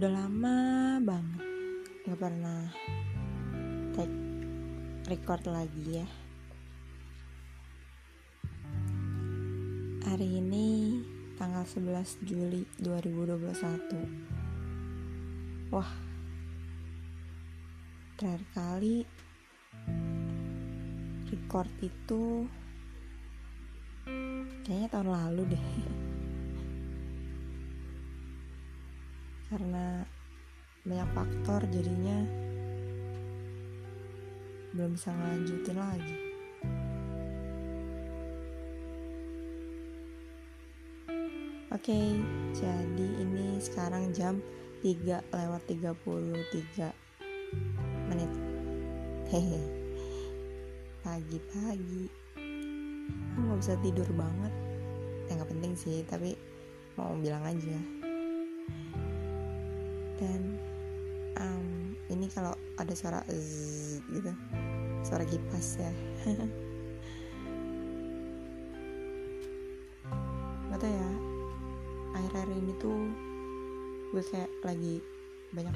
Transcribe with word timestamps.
udah 0.00 0.16
lama 0.16 0.96
banget. 1.04 1.44
Nggak 2.08 2.20
pernah 2.24 2.72
take 3.92 4.16
record 5.12 5.44
lagi 5.44 6.00
ya. 6.00 6.08
Hari 10.08 10.40
ini 10.40 10.96
tanggal 11.36 11.68
11 11.68 12.16
Juli 12.24 12.64
2021 12.80 15.68
wah 15.68 15.92
terakhir 18.16 18.40
kali 18.56 19.04
record 21.28 21.68
itu 21.84 22.48
kayaknya 24.64 24.96
tahun 24.96 25.12
lalu 25.12 25.52
deh 25.52 25.89
karena 29.50 30.06
banyak 30.86 31.10
faktor 31.10 31.60
jadinya 31.74 32.22
belum 34.70 34.94
bisa 34.94 35.10
ngelanjutin 35.10 35.78
lagi. 35.78 36.16
Oke, 41.70 41.98
jadi 42.54 43.06
ini 43.22 43.58
sekarang 43.58 44.14
jam 44.14 44.38
3 44.82 45.22
lewat 45.34 45.62
33 45.66 46.94
menit. 48.10 48.30
Hehe. 49.30 49.62
Pagi-pagi. 51.02 52.06
Aku 53.34 53.38
gak 53.54 53.58
bisa 53.62 53.74
tidur 53.82 54.06
banget. 54.14 54.52
Ya 55.30 55.38
gak 55.38 55.50
penting 55.50 55.74
sih, 55.78 56.02
tapi 56.06 56.34
mau 56.98 57.14
bilang 57.18 57.46
aja 57.46 58.00
dan 60.20 60.60
um, 61.40 61.96
ini 62.12 62.28
kalau 62.28 62.52
ada 62.76 62.92
suara 62.92 63.24
zzz, 63.26 64.04
gitu 64.12 64.32
suara 65.00 65.24
kipas 65.24 65.80
ya. 65.80 65.92
Nggak 70.70 70.86
ya 70.86 71.10
akhir-akhir 72.14 72.50
ini 72.56 72.72
tuh 72.78 73.10
gue 74.12 74.22
kayak 74.28 74.50
lagi 74.62 75.00
banyak 75.56 75.74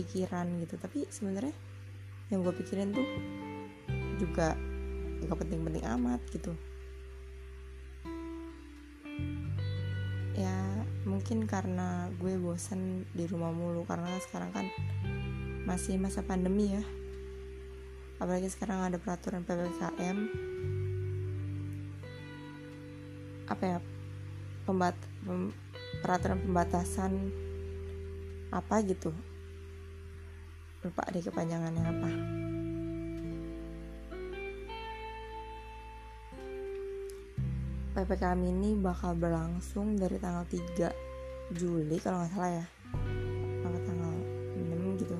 pikiran 0.00 0.48
gitu. 0.64 0.74
Tapi 0.80 1.04
sebenarnya 1.12 1.52
yang 2.32 2.40
gue 2.42 2.54
pikirin 2.56 2.96
tuh 2.96 3.06
juga 4.20 4.56
gak 5.24 5.38
penting-penting 5.40 5.84
amat 5.84 6.20
gitu 6.32 6.52
mungkin 11.30 11.46
karena 11.46 12.10
gue 12.18 12.34
bosan 12.42 13.06
di 13.14 13.22
rumah 13.22 13.54
mulu 13.54 13.86
karena 13.86 14.18
sekarang 14.18 14.50
kan 14.50 14.66
masih 15.62 15.94
masa 15.94 16.26
pandemi 16.26 16.74
ya. 16.74 16.82
Apalagi 18.18 18.50
sekarang 18.50 18.82
ada 18.82 18.98
peraturan 18.98 19.46
ppkm 19.46 20.26
apa 23.46 23.62
ya 23.62 23.78
pembat 24.66 24.98
pem, 25.22 25.54
peraturan 26.02 26.42
pembatasan 26.42 27.30
apa 28.50 28.82
gitu. 28.82 29.14
Lupa 30.82 31.06
deh 31.14 31.22
kepanjangannya 31.22 31.84
apa. 31.86 32.10
PPKM 37.94 38.40
ini 38.50 38.74
bakal 38.74 39.14
berlangsung 39.14 39.94
dari 39.94 40.18
tanggal 40.18 40.42
3 40.50 41.09
Juli 41.54 41.96
kalau 41.98 42.22
nggak 42.22 42.32
salah 42.34 42.50
ya. 42.62 42.66
Apa 43.66 43.78
tanggal 43.82 44.14
6 44.58 45.00
gitu. 45.02 45.16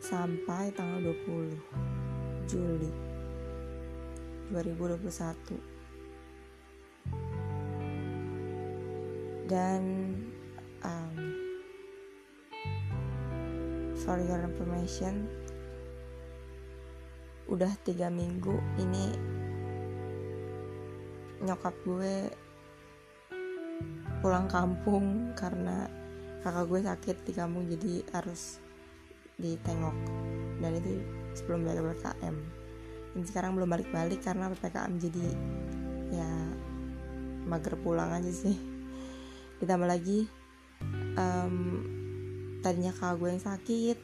Sampai 0.00 0.72
tanggal 0.72 1.12
20 1.28 1.56
Juli 2.50 2.92
2021 4.52 5.72
dan 9.52 9.82
um, 10.84 11.16
for 14.00 14.16
your 14.20 14.40
information 14.44 15.28
udah 17.52 17.68
tiga 17.84 18.08
minggu 18.08 18.56
ini 18.80 19.12
nyokap 21.44 21.74
gue 21.84 22.32
pulang 24.22 24.46
kampung 24.46 25.34
karena 25.34 25.90
kakak 26.42 26.66
gue 26.70 26.80
sakit 26.82 27.16
di 27.26 27.32
kampung 27.34 27.66
jadi 27.70 28.02
harus 28.14 28.62
ditengok. 29.38 29.96
Dan 30.62 30.78
itu 30.78 31.02
sebelum 31.34 31.66
PPKM 31.66 32.36
dan 33.12 33.22
sekarang 33.28 33.52
belum 33.58 33.68
balik-balik 33.68 34.24
karena 34.24 34.48
PPKM 34.52 34.92
jadi 34.96 35.26
ya 36.12 36.30
mager 37.46 37.74
pulang 37.80 38.10
aja 38.14 38.30
sih. 38.30 38.56
Ditambah 39.60 39.88
lagi 39.88 40.26
um, 41.18 41.56
tadinya 42.62 42.94
kakak 42.94 43.16
gue 43.18 43.28
yang 43.34 43.42
sakit. 43.42 43.98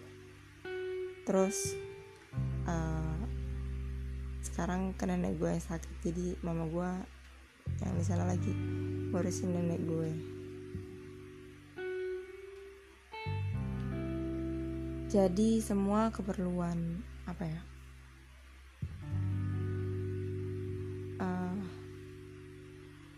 Terus 1.24 1.76
uh, 2.66 3.18
sekarang 4.42 4.96
ke 4.98 5.06
nenek 5.06 5.38
gue 5.38 5.50
yang 5.54 5.62
sakit 5.62 5.92
jadi 6.02 6.34
mama 6.42 6.66
gue 6.66 6.90
yang 7.84 7.94
di 7.94 8.04
sana 8.04 8.24
lagi 8.24 8.50
ngurusin 9.08 9.56
nenek 9.56 9.80
gue. 9.88 10.12
Jadi 15.08 15.64
semua 15.64 16.12
keperluan 16.12 17.00
apa 17.24 17.48
ya? 17.48 17.60
Uh, 21.16 21.56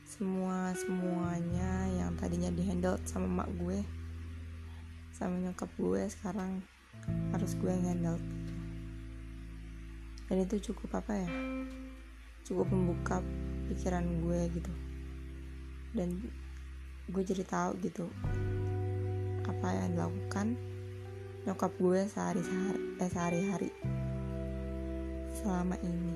semua 0.07 0.71
semuanya 0.79 1.91
yang 1.99 2.15
tadinya 2.15 2.55
dihandle 2.55 2.95
sama 3.03 3.43
mak 3.43 3.51
gue 3.59 3.83
sama 5.11 5.43
nyokap 5.43 5.67
gue 5.75 6.07
sekarang 6.07 6.63
harus 7.35 7.59
gue 7.59 7.67
yang 7.67 7.83
handle. 7.91 8.23
Dan 10.31 10.47
itu 10.47 10.71
cukup 10.71 11.03
apa 11.03 11.27
ya? 11.27 11.31
Cukup 12.47 12.71
membuka 12.71 13.19
pikiran 13.67 14.07
gue 14.23 14.47
gitu 14.55 14.90
dan 15.97 16.23
gue 17.11 17.23
jadi 17.27 17.43
tahu 17.43 17.75
gitu 17.83 18.07
apa 19.51 19.69
yang 19.75 19.99
dilakukan 19.99 20.55
nyokap 21.49 21.73
gue 21.81 22.01
sehari-hari 22.07 22.81
eh 23.01 23.11
sehari-hari 23.11 23.71
selama 25.41 25.77
ini. 25.81 26.15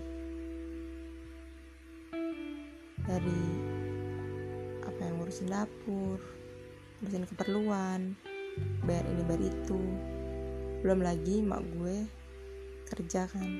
Dari 3.04 3.42
apa 4.84 5.00
yang 5.00 5.20
ngurusin 5.20 5.48
dapur 5.48 6.20
ngurusin 7.00 7.28
keperluan 7.28 8.16
bayar 8.84 9.04
ini 9.08 9.22
bayar 9.24 9.42
itu. 9.48 9.80
Belum 10.84 11.00
lagi 11.00 11.40
mak 11.40 11.64
gue 11.72 12.04
kerja 12.92 13.24
kan. 13.28 13.50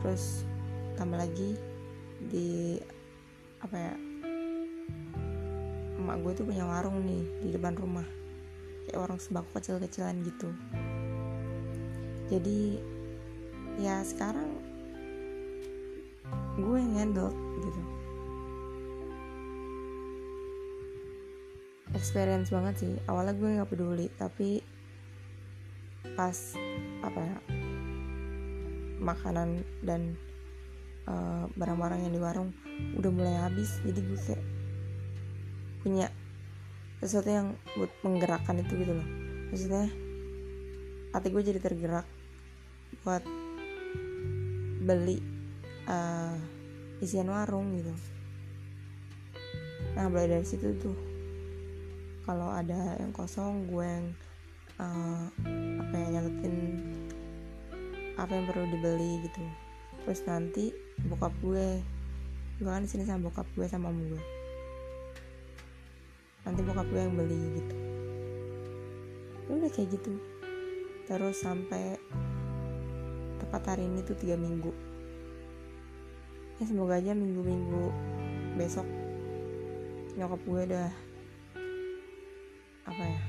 Terus 0.00 0.48
tambah 0.96 1.20
lagi 1.20 1.56
di 2.32 2.80
apa 3.60 3.76
ya 3.76 4.09
emak 6.00 6.24
gue 6.24 6.32
tuh 6.40 6.46
punya 6.48 6.64
warung 6.64 7.04
nih 7.04 7.22
di 7.44 7.48
depan 7.52 7.76
rumah. 7.76 8.08
Kayak 8.88 9.04
warung 9.04 9.20
sembako 9.20 9.60
kecil-kecilan 9.60 10.16
gitu. 10.24 10.48
Jadi 12.32 12.80
ya 13.76 14.00
sekarang 14.00 14.56
gue 16.56 16.76
yang 16.80 16.94
handle 16.96 17.30
gitu. 17.60 17.82
Experience 21.92 22.48
banget 22.48 22.74
sih. 22.80 22.92
Awalnya 23.04 23.34
gue 23.36 23.56
nggak 23.60 23.70
peduli 23.70 24.08
tapi 24.16 24.64
pas 26.16 26.56
apa 27.04 27.20
ya 27.20 27.36
makanan 29.00 29.64
dan 29.80 30.16
eh, 31.08 31.44
barang-barang 31.56 32.00
uh, 32.00 32.04
yang 32.04 32.12
di 32.12 32.20
warung 32.20 32.50
udah 32.96 33.10
mulai 33.12 33.36
habis 33.40 33.80
jadi 33.84 34.00
gue 34.00 34.20
kayak 34.20 34.59
punya 35.80 36.12
sesuatu 37.00 37.32
yang 37.32 37.56
buat 37.80 37.92
menggerakkan 38.04 38.60
itu 38.60 38.76
gitu 38.76 38.92
loh. 38.92 39.08
Maksudnya 39.48 39.88
hati 41.10 41.26
gue 41.32 41.42
jadi 41.42 41.58
tergerak 41.58 42.06
buat 43.02 43.24
beli 44.84 45.18
uh, 45.88 46.36
isian 47.00 47.32
warung 47.32 47.80
gitu. 47.80 47.92
Nah 49.96 50.06
mulai 50.12 50.28
dari 50.28 50.46
situ 50.46 50.76
tuh 50.76 50.96
kalau 52.28 52.52
ada 52.52 53.00
yang 53.00 53.10
kosong 53.16 53.66
gue 53.66 53.82
yang 53.82 54.06
uh, 54.78 55.24
apa 55.80 55.94
yang 55.96 56.10
nyatetin 56.20 56.56
apa 58.20 58.32
yang 58.36 58.44
perlu 58.44 58.64
dibeli 58.68 59.24
gitu. 59.24 59.42
Terus 60.04 60.20
nanti 60.28 60.64
bokap 61.08 61.32
gue 61.40 61.80
gue 62.60 62.68
kan 62.68 62.84
di 62.84 62.90
sini 62.92 63.08
sama 63.08 63.32
bokap 63.32 63.48
gue 63.56 63.64
sama 63.64 63.88
om 63.88 63.96
gue 63.96 64.39
nanti 66.44 66.60
bokap 66.64 66.86
gue 66.88 67.00
yang 67.00 67.14
beli 67.16 67.40
gitu. 67.60 67.74
Ya 69.48 69.50
udah 69.58 69.70
kayak 69.70 69.88
gitu. 69.98 70.12
Terus 71.04 71.36
sampai 71.42 71.98
tepat 73.42 73.74
hari 73.74 73.90
ini 73.90 74.00
tuh 74.06 74.14
tiga 74.14 74.38
minggu. 74.38 74.70
Ya 76.60 76.64
semoga 76.68 77.00
aja 77.00 77.16
minggu-minggu 77.16 77.88
besok 78.60 78.84
nyokap 80.18 80.40
gue 80.44 80.60
udah 80.68 80.90
apa 82.84 83.02
ya 83.06 83.20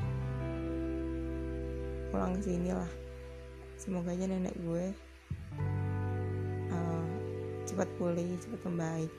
pulang 2.12 2.36
ke 2.38 2.42
sini 2.44 2.76
lah. 2.76 2.92
Semoga 3.80 4.14
aja 4.14 4.28
nenek 4.28 4.54
gue 4.62 4.86
uh, 6.70 7.06
cepat 7.66 7.88
pulih 7.98 8.36
cepat 8.38 8.62
membaik. 8.68 9.14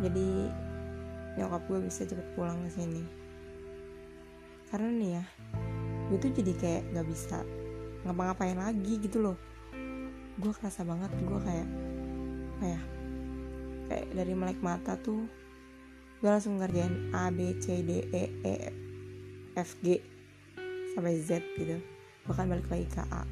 Jadi 0.00 0.50
nyokap 1.38 1.62
gue 1.70 1.78
bisa 1.86 2.02
cepet 2.06 2.26
pulang 2.34 2.58
ke 2.66 2.70
sini. 2.74 3.02
Karena 4.70 4.88
nih 4.90 5.10
ya 5.18 5.24
gue 6.10 6.18
tuh 6.18 6.32
jadi 6.34 6.52
kayak 6.58 6.82
gak 6.90 7.06
bisa 7.06 7.38
ngapa-ngapain 8.02 8.58
lagi 8.58 8.98
gitu 8.98 9.22
loh. 9.22 9.36
Gue 10.40 10.50
kerasa 10.56 10.82
banget 10.82 11.10
gue 11.20 11.40
kayak 11.42 11.68
apa 12.60 12.64
ya 12.76 12.82
kayak 13.90 14.06
dari 14.14 14.32
melek 14.36 14.60
mata 14.60 14.94
tuh 15.00 15.24
gue 16.20 16.28
langsung 16.28 16.60
ngerjain 16.60 17.10
A 17.16 17.32
B 17.32 17.56
C 17.56 17.80
D 17.80 18.04
E 18.12 18.24
E 18.44 18.56
F 19.56 19.74
G 19.82 19.98
sampai 20.94 21.18
Z 21.18 21.42
gitu. 21.56 21.80
Bahkan 22.28 22.46
balik 22.46 22.68
lagi 22.70 22.86
ke 22.90 23.02
A. 23.10 23.24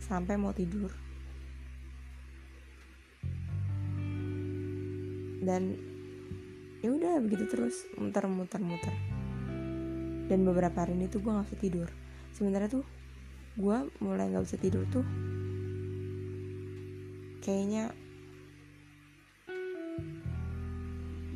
Sampai 0.00 0.34
mau 0.40 0.52
tidur. 0.56 0.90
Dan 5.44 5.93
ya 6.84 6.92
udah 6.92 7.16
begitu 7.24 7.48
terus. 7.48 7.88
Muter 7.96 8.28
muter 8.28 8.60
muter. 8.60 8.92
Dan 10.28 10.44
beberapa 10.44 10.84
hari 10.84 10.92
ini 10.92 11.08
tuh 11.08 11.24
gue 11.24 11.32
nggak 11.32 11.48
bisa 11.48 11.56
tidur. 11.56 11.88
Sebenarnya 12.36 12.68
tuh 12.68 12.84
gue 13.56 13.76
mulai 14.04 14.28
nggak 14.28 14.44
bisa 14.44 14.58
tidur 14.60 14.84
tuh 14.92 15.06
kayaknya 17.40 17.94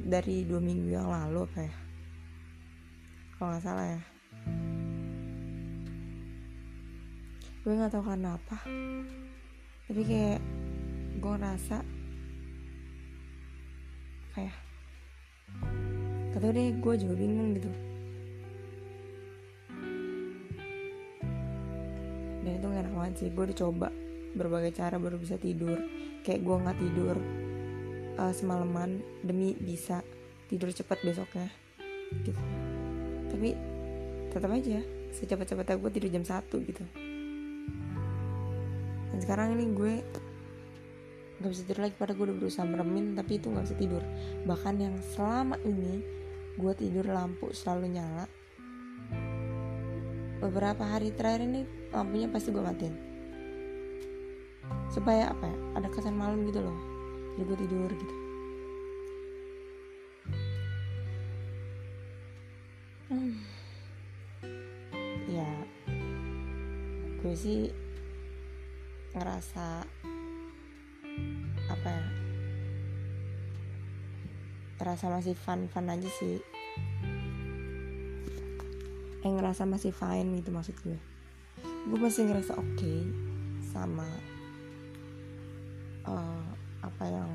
dari 0.09 0.45
dua 0.45 0.61
minggu 0.61 0.93
yang 0.93 1.09
lalu 1.09 1.49
apa 1.49 1.61
ya? 1.65 1.75
Kalau 3.41 3.49
nggak 3.57 3.65
salah 3.65 3.87
ya. 3.89 4.03
Gue 7.65 7.73
nggak 7.73 7.93
tahu 7.93 8.05
karena 8.05 8.37
apa. 8.37 8.59
Tapi 9.89 10.03
kayak 10.05 10.41
gue 11.17 11.33
ngerasa 11.33 11.77
kayak 14.37 14.68
gak 16.39 16.47
tau 16.47 16.55
deh 16.55 16.71
gue 16.71 16.95
juga 17.03 17.15
bingung 17.19 17.51
gitu. 17.59 17.67
Dan 22.47 22.53
itu 22.63 22.67
gak 22.71 22.83
enak 22.87 22.95
banget 22.95 23.15
sih 23.19 23.29
gue 23.35 23.43
udah 23.43 23.59
coba 23.59 23.89
berbagai 24.39 24.71
cara 24.79 25.03
baru 25.03 25.19
bisa 25.19 25.35
tidur. 25.35 25.83
Kayak 26.23 26.47
gue 26.47 26.57
nggak 26.63 26.79
tidur 26.79 27.17
uh, 28.23 28.31
semalaman 28.31 29.03
demi 29.27 29.59
bisa 29.59 30.07
tidur 30.47 30.71
cepat 30.71 31.03
besoknya 31.03 31.51
gitu. 32.23 32.31
Tapi 33.35 33.59
tetap 34.31 34.55
aja 34.55 34.79
secepat-cepatnya 35.19 35.75
gue 35.75 35.91
tidur 35.91 36.11
jam 36.15 36.23
satu 36.23 36.63
gitu. 36.63 36.87
Dan 39.11 39.19
sekarang 39.19 39.59
ini 39.59 39.75
gue 39.75 39.93
nggak 41.43 41.51
bisa 41.51 41.63
tidur 41.67 41.83
lagi 41.83 41.99
pada 41.99 42.15
gue 42.15 42.31
udah 42.31 42.39
berusaha 42.39 42.63
meremin 42.63 43.19
tapi 43.19 43.43
itu 43.43 43.51
nggak 43.51 43.67
bisa 43.67 43.75
tidur. 43.75 44.03
Bahkan 44.47 44.75
yang 44.79 44.95
selama 45.03 45.59
ini 45.67 46.18
gue 46.59 46.73
tidur 46.75 47.07
lampu 47.07 47.55
selalu 47.55 47.87
nyala. 47.95 48.27
Beberapa 50.43 50.83
hari 50.83 51.15
terakhir 51.15 51.47
ini 51.47 51.63
lampunya 51.95 52.27
pasti 52.27 52.51
gue 52.51 52.59
matiin. 52.59 52.95
Supaya 54.91 55.31
apa 55.31 55.47
ya? 55.47 55.57
Ada 55.79 55.89
kesan 55.95 56.19
malam 56.19 56.43
gitu 56.51 56.59
loh. 56.59 56.79
Jadi 57.39 57.43
gue 57.47 57.59
tidur 57.63 57.91
gitu. 57.95 58.15
Hmm. 63.09 63.41
ya 65.33 65.49
gue 67.25 67.33
sih 67.33 67.73
ngerasa 69.17 69.81
apa 71.73 71.89
ya 71.89 72.28
ngerasa 74.79 75.11
masih 75.11 75.35
fun 75.35 75.67
fun 75.67 75.91
aja 75.91 76.07
sih. 76.07 76.39
Eh 79.27 79.31
ngerasa 79.31 79.67
masih 79.67 79.91
fine 79.91 80.39
gitu 80.39 80.55
maksud 80.55 80.79
gue. 80.87 80.99
Gue 81.91 81.99
masih 81.99 82.31
ngerasa 82.31 82.55
oke 82.55 82.79
okay 82.79 83.03
sama 83.69 84.07
uh, 86.07 86.47
apa 86.81 87.05
yang 87.05 87.31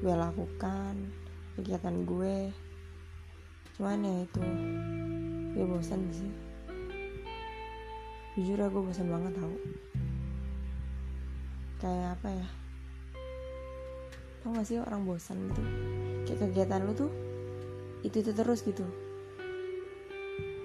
gue 0.00 0.14
lakukan 0.16 0.94
kegiatan 1.60 1.96
gue. 2.08 2.50
Cuman 3.76 4.00
ya 4.08 4.14
itu 4.24 4.44
gue 5.52 5.64
bosan 5.68 6.00
sih. 6.16 6.32
Jujur 8.40 8.56
ya 8.56 8.72
gue 8.72 8.82
bosan 8.82 9.12
banget 9.12 9.36
tau. 9.36 9.56
Kayak 11.76 12.16
apa 12.16 12.28
ya 12.32 12.48
tau 14.46 14.54
gak 14.54 14.70
sih 14.70 14.78
orang 14.78 15.02
bosan 15.02 15.50
gitu? 15.50 15.62
Kayak 16.22 16.38
kegiatan 16.46 16.86
lu 16.86 16.94
tuh 16.94 17.10
itu 18.06 18.22
itu 18.22 18.30
terus 18.30 18.62
gitu. 18.62 18.86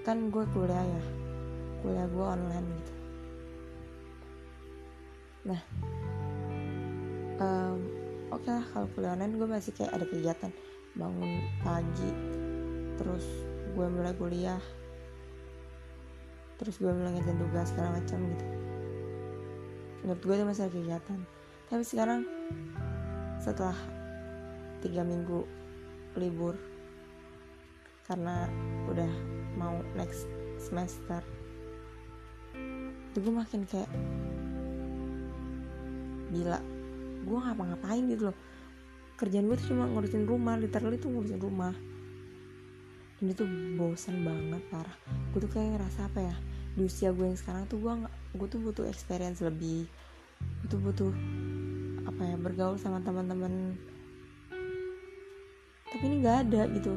Kan 0.05 0.29
gue 0.29 0.45
kuliah 0.53 0.85
ya 0.85 1.03
kuliah 1.81 2.05
gue 2.05 2.21
online 2.21 2.67
gitu. 2.77 2.93
Nah 5.49 5.61
um, 7.41 7.77
oke 8.29 8.45
okay 8.45 8.53
lah 8.53 8.65
kalau 8.69 8.87
kuliah 8.93 9.17
online 9.17 9.33
gue 9.33 9.47
masih 9.49 9.73
kayak 9.73 9.97
ada 9.97 10.05
kegiatan. 10.05 10.53
Bangun 10.93 11.41
pagi 11.65 12.09
terus 13.01 13.25
gue 13.73 13.87
mulai 13.89 14.13
kuliah. 14.13 14.61
Terus 16.61 16.77
gue 16.77 16.93
mulai 16.93 17.17
ngerjain 17.17 17.41
tugas 17.41 17.73
segala 17.73 17.97
macam 17.97 18.29
gitu. 18.29 18.45
Menurut 20.05 20.21
gue 20.21 20.35
itu 20.37 20.45
masih 20.45 20.69
ada 20.69 20.73
kegiatan. 20.77 21.19
Tapi 21.65 21.81
sekarang 21.81 22.21
setelah 23.41 23.75
tiga 24.85 25.01
minggu 25.01 25.43
libur. 26.15 26.53
Karena 28.05 28.45
udah 28.89 29.11
mau 29.57 29.81
next 29.97 30.29
semester. 30.61 31.25
Itu 33.11 33.17
gue 33.19 33.33
makin 33.33 33.65
kayak 33.65 33.89
gila. 36.31 36.59
Gue 37.25 37.37
ngapa-ngapain 37.37 38.03
gitu 38.07 38.31
loh. 38.31 38.37
Kerjaan 39.17 39.45
gue 39.49 39.57
tuh 39.59 39.75
cuma 39.75 39.85
ngurusin 39.85 40.25
rumah 40.25 40.57
literally 40.57 40.97
tuh 40.97 41.13
ngurusin 41.13 41.41
rumah. 41.41 41.73
Dan 43.21 43.25
itu 43.29 43.45
bosan 43.77 44.25
banget 44.25 44.63
parah. 44.73 44.97
Gue 45.33 45.45
tuh 45.45 45.51
kayak 45.53 45.77
ngerasa 45.77 46.09
apa 46.09 46.19
ya 46.25 46.35
di 46.71 46.87
usia 46.87 47.11
gue 47.11 47.27
yang 47.27 47.35
sekarang 47.35 47.67
tuh 47.67 47.77
gue 47.83 47.93
gue 48.33 48.47
tuh 48.47 48.59
butuh 48.63 48.85
experience 48.89 49.43
lebih. 49.43 49.85
Gue 50.63 50.67
tuh 50.71 50.79
butuh 50.81 51.11
apa 52.21 52.29
ya 52.29 52.37
bergaul 52.37 52.77
sama 52.77 53.01
teman-teman. 53.01 53.73
Tapi 55.89 56.03
ini 56.05 56.21
nggak 56.21 56.37
ada 56.45 56.69
gitu. 56.69 56.93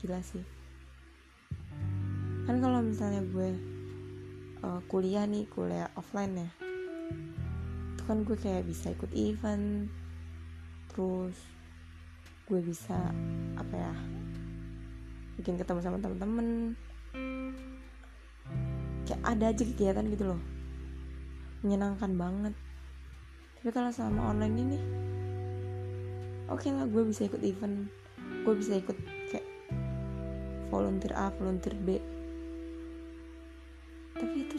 Gila 0.00 0.24
sih. 0.24 0.40
Kan 2.48 2.64
kalau 2.64 2.80
misalnya 2.80 3.20
gue 3.20 3.52
uh, 4.64 4.80
kuliah 4.88 5.28
nih 5.28 5.44
kuliah 5.52 5.92
offline 5.92 6.40
ya 6.40 6.48
itu 7.92 8.02
kan 8.08 8.24
gue 8.24 8.36
kayak 8.40 8.64
bisa 8.64 8.96
ikut 8.96 9.12
event 9.12 9.92
terus 10.88 11.36
gue 12.48 12.64
bisa 12.64 12.96
apa 13.60 13.74
ya 13.76 13.94
bikin 15.36 15.60
ketemu 15.60 15.84
sama 15.84 16.00
temen-temen. 16.00 16.80
Kayak 19.04 19.20
ada 19.20 19.52
aja 19.52 19.62
kegiatan 19.68 20.08
gitu 20.08 20.32
loh 20.32 20.55
menyenangkan 21.66 22.14
banget. 22.14 22.54
Tapi 23.58 23.70
kalau 23.74 23.90
sama 23.90 24.30
online 24.30 24.54
ini 24.62 24.78
oke 26.46 26.62
okay 26.62 26.70
lah 26.70 26.86
gue 26.86 27.02
bisa 27.02 27.26
ikut 27.26 27.42
event. 27.42 27.90
Gue 28.46 28.54
bisa 28.54 28.78
ikut 28.78 28.94
kayak 29.34 29.46
volunteer 30.70 31.10
A 31.18 31.34
volunteer 31.34 31.74
B. 31.74 31.98
Tapi 34.14 34.36
itu 34.46 34.56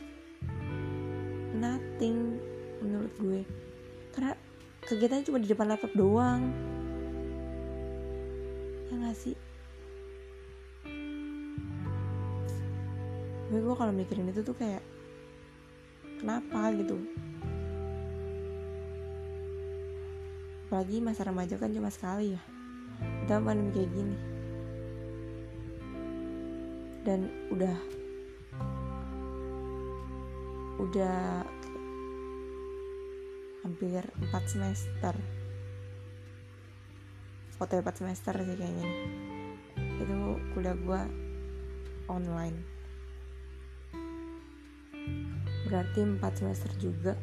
nothing 1.56 2.36
menurut 2.84 3.14
gue. 3.16 3.42
Karena 4.12 4.36
kegiatannya 4.84 5.24
cuma 5.24 5.40
di 5.40 5.48
depan 5.48 5.72
laptop 5.72 5.96
doang. 5.96 6.52
Ya 8.92 8.96
gak 9.00 9.16
sih? 9.16 9.36
Gue 13.48 13.60
gue 13.64 13.76
kalau 13.80 13.96
mikirin 13.96 14.28
itu 14.28 14.44
tuh 14.44 14.52
kayak 14.60 14.84
kenapa 16.18 16.74
gitu? 16.74 16.98
Apalagi 20.68 21.00
masa 21.00 21.24
remaja 21.24 21.56
kan 21.56 21.72
cuma 21.72 21.88
sekali 21.88 22.36
ya. 22.36 22.42
Kita 23.24 23.40
pandemi 23.40 23.72
kayak 23.72 23.92
gini. 23.96 24.18
Dan 27.08 27.32
udah 27.54 27.78
udah 30.78 31.46
hampir 33.64 34.04
4 34.28 34.52
semester. 34.52 35.16
Foto 37.56 37.74
4 37.80 38.00
semester 38.00 38.36
sih 38.36 38.58
kayaknya. 38.60 38.90
Itu 40.04 40.38
kuliah 40.52 40.76
gue 40.76 41.02
online 42.12 42.77
berarti 45.68 46.00
4 46.00 46.24
semester 46.40 46.72
juga. 46.80 47.14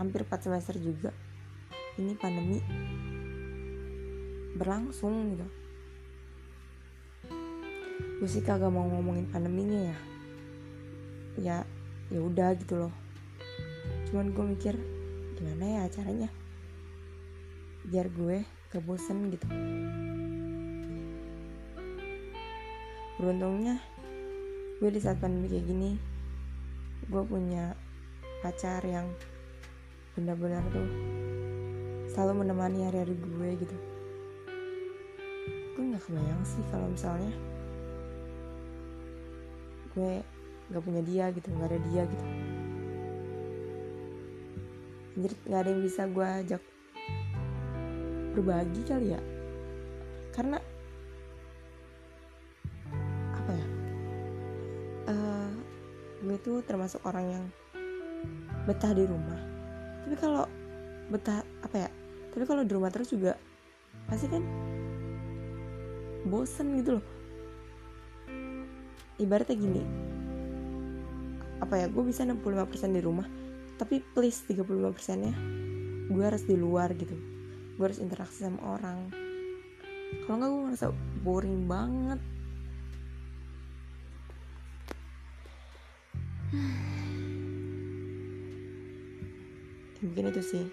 Hampir 0.00 0.24
4 0.24 0.48
semester 0.48 0.74
juga. 0.80 1.12
Ini 2.00 2.16
pandemi 2.16 2.58
berlangsung 4.56 5.36
gitu. 5.36 5.46
Gue 8.18 8.28
sih 8.32 8.40
kagak 8.40 8.72
mau 8.72 8.88
ngomongin 8.88 9.28
pandeminya 9.28 9.92
ya. 9.92 9.98
Ya 11.36 11.56
ya 12.08 12.20
udah 12.24 12.56
gitu 12.56 12.88
loh. 12.88 12.94
Cuman 14.08 14.32
gue 14.32 14.44
mikir 14.56 14.74
gimana 15.36 15.84
ya 15.84 15.92
caranya? 15.92 16.32
Biar 17.84 18.08
gue 18.08 18.42
gak 18.72 18.82
bosen 18.88 19.28
gitu. 19.28 19.46
Beruntungnya 23.20 23.78
gue 24.82 24.90
di 24.90 24.98
saat 24.98 25.22
pandemi 25.22 25.46
kayak 25.46 25.66
gini 25.70 26.13
gue 27.04 27.22
punya 27.28 27.76
pacar 28.40 28.80
yang 28.84 29.08
benar-benar 30.16 30.64
tuh 30.72 30.88
selalu 32.12 32.46
menemani 32.46 32.86
hari-hari 32.88 33.14
gue 33.18 33.48
gitu. 33.60 33.76
Gue 35.74 35.84
nggak 35.90 36.04
kebayang 36.06 36.42
sih 36.46 36.62
kalau 36.70 36.86
misalnya 36.88 37.32
gue 39.94 40.22
nggak 40.70 40.82
punya 40.82 41.02
dia 41.04 41.24
gitu 41.34 41.48
nggak 41.52 41.68
ada 41.68 41.80
dia 41.92 42.02
gitu. 42.08 42.26
Jadi 45.14 45.34
nggak 45.46 45.60
ada 45.60 45.70
yang 45.70 45.82
bisa 45.82 46.02
gue 46.08 46.26
ajak 46.26 46.62
berbagi 48.34 48.82
kali 48.88 49.14
ya. 49.14 49.20
Karena 50.34 50.58
tuh 56.44 56.60
termasuk 56.60 57.00
orang 57.08 57.24
yang 57.32 57.44
betah 58.68 58.92
di 58.92 59.08
rumah. 59.08 59.40
Tapi 60.04 60.14
kalau 60.20 60.44
betah 61.08 61.40
apa 61.64 61.88
ya 61.88 61.90
tapi 62.34 62.44
kalau 62.50 62.66
di 62.66 62.72
rumah 62.74 62.90
terus 62.90 63.14
juga 63.14 63.38
pasti 64.10 64.26
kan 64.28 64.42
bosen 66.28 66.76
gitu 66.80 67.00
loh. 67.00 67.06
Ibaratnya 69.16 69.56
gini 69.56 69.82
apa 71.62 71.80
ya 71.80 71.86
gue 71.88 72.04
bisa 72.04 72.26
65% 72.26 72.92
di 72.92 73.00
rumah 73.00 73.24
tapi 73.78 74.02
please 74.12 74.42
35% 74.50 75.24
nya 75.24 75.32
gue 76.10 76.24
harus 76.24 76.44
di 76.44 76.56
luar 76.58 76.92
gitu. 76.98 77.16
Gue 77.74 77.90
harus 77.90 78.02
interaksi 78.02 78.44
sama 78.44 78.60
orang. 78.62 79.08
Kalau 80.26 80.36
nggak 80.38 80.50
gue 80.50 80.62
ngerasa 80.68 80.86
boring 81.24 81.66
banget 81.66 82.20
mungkin 90.04 90.30
itu 90.30 90.42
sih. 90.44 90.66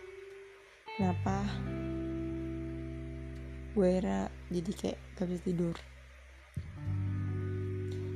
Kenapa 1.00 1.48
gue 3.72 3.88
era 3.88 4.28
jadi 4.52 4.72
kayak 4.76 4.98
gak 5.16 5.28
bisa 5.32 5.42
tidur? 5.48 5.76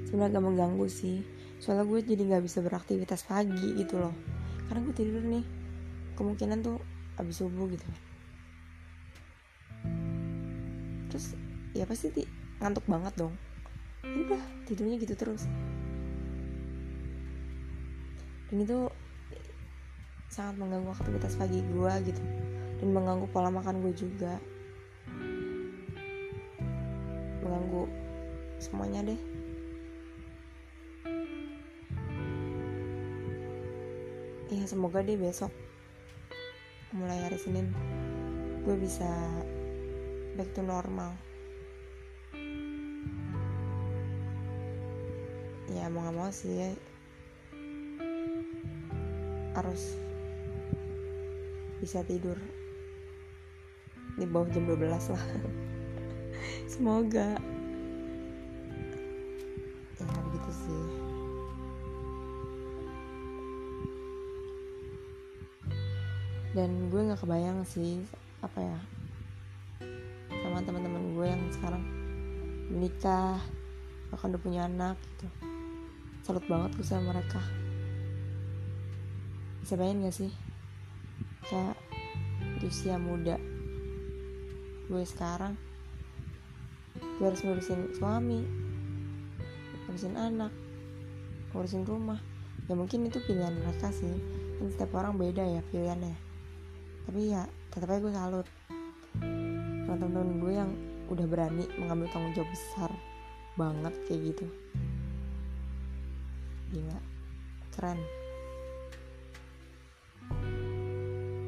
Sebenarnya 0.06 0.38
gak 0.38 0.46
mengganggu 0.46 0.88
sih. 0.92 1.24
Soalnya 1.64 1.88
gue 1.88 2.04
jadi 2.04 2.22
nggak 2.30 2.44
bisa 2.46 2.60
beraktivitas 2.60 3.24
pagi 3.26 3.80
gitu 3.80 3.96
loh. 3.98 4.14
Karena 4.68 4.84
gue 4.86 4.94
tidur 4.94 5.24
nih 5.24 5.42
kemungkinan 6.20 6.62
tuh 6.62 6.78
abis 7.16 7.42
subuh 7.42 7.66
gitu. 7.72 7.88
Terus 11.10 11.26
ya 11.72 11.88
pasti 11.88 12.12
ti 12.12 12.24
ngantuk 12.60 12.84
banget 12.92 13.16
dong. 13.16 13.34
Ya 14.04 14.20
udah 14.30 14.42
tidurnya 14.68 15.00
gitu 15.00 15.16
terus 15.16 15.48
dan 18.52 18.58
itu 18.62 18.90
sangat 20.30 20.56
mengganggu 20.60 20.92
aktivitas 20.92 21.40
pagi 21.40 21.64
gue 21.64 21.94
gitu. 22.06 22.22
Dan 22.84 22.92
mengganggu 22.92 23.26
pola 23.32 23.48
makan 23.50 23.80
gue 23.82 23.94
juga. 23.96 24.36
Mengganggu 27.46 27.88
semuanya 28.60 29.06
deh. 29.06 29.22
Ya 34.52 34.64
semoga 34.70 35.04
deh 35.04 35.20
besok 35.20 35.52
mulai 36.96 37.28
hari 37.28 37.36
Senin 37.36 37.76
gue 38.64 38.76
bisa 38.80 39.06
back 40.40 40.48
to 40.56 40.64
normal. 40.64 41.12
Ya 45.76 45.92
mau 45.92 46.08
gak 46.08 46.16
mau 46.16 46.30
sih 46.32 46.56
ya, 46.56 46.70
harus 49.56 49.96
bisa 51.80 52.04
tidur 52.04 52.36
di 54.20 54.28
bawah 54.28 54.48
jam 54.52 54.68
12 54.68 55.16
lah. 55.16 55.26
Semoga. 56.72 57.40
Ya 59.96 60.06
begitu 60.28 60.52
sih. 60.52 60.86
Dan 66.56 66.88
gue 66.92 67.02
nggak 67.12 67.20
kebayang 67.20 67.64
sih 67.68 68.00
apa 68.40 68.60
ya 68.62 68.80
sama 70.46 70.62
teman-teman 70.62 71.18
gue 71.18 71.26
yang 71.26 71.44
sekarang 71.50 71.84
menikah 72.70 73.42
bahkan 74.14 74.32
udah 74.32 74.42
punya 74.44 74.62
anak 74.70 74.96
gitu. 75.16 75.28
Salut 76.24 76.46
banget 76.48 76.72
gue 76.80 76.86
sama 76.88 77.12
mereka 77.12 77.65
bisa 79.66 79.82
bayangin 79.82 80.06
gak 80.06 80.14
sih? 80.14 80.32
Kayak 81.50 81.74
di 82.62 82.70
usia 82.70 83.02
muda. 83.02 83.34
Gue 84.86 85.02
sekarang. 85.10 85.58
Gue 87.18 87.34
harus 87.34 87.42
ngurusin 87.42 87.98
suami. 87.98 88.46
Ngurusin 89.90 90.22
anak. 90.22 90.54
Ngurusin 91.50 91.82
rumah. 91.82 92.22
Ya 92.70 92.78
mungkin 92.78 93.10
itu 93.10 93.18
pilihan 93.26 93.58
mereka 93.58 93.90
sih. 93.90 94.14
Kan 94.62 94.70
setiap 94.70 95.02
orang 95.02 95.18
beda 95.18 95.42
ya 95.42 95.66
pilihannya. 95.74 96.14
Tapi 97.10 97.34
ya 97.34 97.50
tetap 97.74 97.90
aja 97.90 98.06
gue 98.06 98.14
salut. 98.14 98.48
Sama 99.18 99.98
temen-temen 99.98 100.46
gue 100.46 100.54
yang 100.54 100.70
udah 101.10 101.26
berani 101.26 101.66
mengambil 101.82 102.14
tanggung 102.14 102.38
jawab 102.38 102.54
besar 102.54 102.94
banget 103.58 103.98
kayak 104.06 104.30
gitu. 104.30 104.46
Gila. 106.70 107.02
Keren 107.74 108.25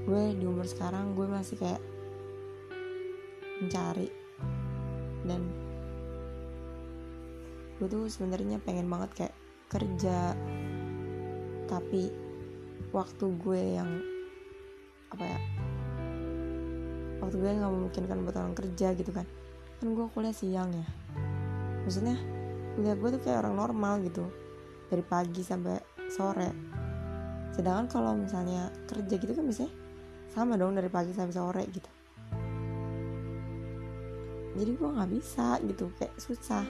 gue 0.07 0.39
di 0.39 0.47
umur 0.47 0.63
sekarang 0.63 1.19
gue 1.19 1.27
masih 1.27 1.59
kayak 1.59 1.83
mencari. 3.59 4.07
Dan 5.27 5.51
gue 7.75 7.87
tuh 7.91 8.07
sebenarnya 8.07 8.63
pengen 8.63 8.87
banget 8.87 9.11
kayak 9.19 9.35
kerja. 9.67 10.31
Tapi 11.67 12.07
waktu 12.95 13.25
gue 13.35 13.61
yang 13.75 13.91
apa 15.11 15.23
ya 15.27 15.39
waktu 17.19 17.35
gue 17.35 17.51
nggak 17.59 17.73
memungkinkan 17.75 18.17
buat 18.23 18.35
orang 18.39 18.55
kerja 18.55 18.95
gitu 18.95 19.11
kan. 19.11 19.27
Kan 19.83 19.91
gue 19.91 20.07
kuliah 20.15 20.31
siang 20.31 20.71
ya. 20.71 20.87
Maksudnya 21.83 22.15
kuliah 22.79 22.95
gue 22.95 23.09
tuh 23.19 23.21
kayak 23.27 23.43
orang 23.43 23.59
normal 23.59 23.99
gitu. 24.07 24.23
Dari 24.87 25.03
pagi 25.03 25.43
sampai 25.43 25.75
sore. 26.07 26.55
Sedangkan 27.51 27.91
kalau 27.91 28.15
misalnya 28.15 28.71
kerja 28.87 29.19
gitu 29.19 29.35
kan 29.35 29.43
biasanya 29.43 29.86
sama 30.31 30.59
dong 30.59 30.75
dari 30.75 30.91
pagi 30.91 31.15
sampai 31.15 31.35
sore 31.35 31.63
gitu. 31.71 31.89
Jadi 34.57 34.71
gue 34.73 34.89
nggak 34.89 35.11
bisa 35.13 35.61
gitu. 35.61 35.93
Kayak 36.01 36.17
susah 36.17 36.65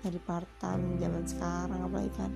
dari 0.00 0.20
part 0.20 0.48
time 0.60 1.00
zaman 1.00 1.24
sekarang 1.24 1.80
apalagi 1.88 2.12
kan. 2.16 2.32